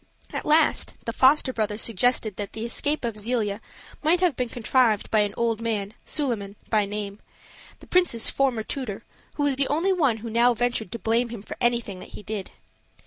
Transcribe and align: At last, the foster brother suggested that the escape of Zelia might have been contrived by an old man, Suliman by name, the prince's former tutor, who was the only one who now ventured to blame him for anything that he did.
At 0.33 0.47
last, 0.47 0.95
the 1.05 1.13
foster 1.13 1.53
brother 1.53 1.77
suggested 1.77 2.35
that 2.37 2.53
the 2.53 2.65
escape 2.65 3.05
of 3.05 3.15
Zelia 3.15 3.61
might 4.01 4.19
have 4.19 4.35
been 4.35 4.49
contrived 4.49 5.11
by 5.11 5.19
an 5.19 5.35
old 5.37 5.61
man, 5.61 5.93
Suliman 6.03 6.55
by 6.71 6.85
name, 6.87 7.19
the 7.81 7.85
prince's 7.85 8.27
former 8.27 8.63
tutor, 8.63 9.03
who 9.35 9.43
was 9.43 9.57
the 9.57 9.67
only 9.67 9.93
one 9.93 10.17
who 10.17 10.29
now 10.31 10.55
ventured 10.55 10.91
to 10.93 10.97
blame 10.97 11.29
him 11.29 11.43
for 11.43 11.55
anything 11.61 11.99
that 11.99 12.09
he 12.17 12.23
did. 12.23 12.49